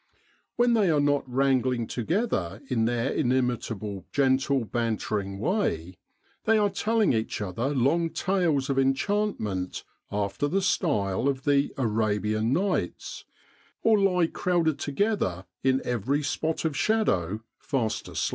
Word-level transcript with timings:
When 0.55 0.73
they 0.73 0.89
are 0.89 0.99
not 0.99 1.29
wrangling 1.31 1.85
together 1.85 2.59
in 2.71 2.85
their 2.85 3.11
inimitable, 3.13 4.03
gentle, 4.11 4.65
bantering 4.65 5.37
way, 5.37 5.99
they 6.45 6.57
are 6.57 6.71
telling 6.71 7.13
each 7.13 7.39
other 7.39 7.67
long 7.67 8.09
tales 8.09 8.67
of 8.67 8.79
enchantment 8.79 9.83
after 10.11 10.47
the 10.47 10.63
style 10.63 11.27
of 11.27 11.43
the" 11.43 11.71
Arabian 11.77 12.51
Nights," 12.51 13.25
or 13.83 13.99
lie 13.99 14.25
crowded 14.25 14.79
together 14.79 15.45
in 15.63 15.83
every 15.85 16.23
spot 16.23 16.65
of 16.65 16.75
shadow, 16.75 17.41
fast 17.59 18.07
asleep. 18.09 18.29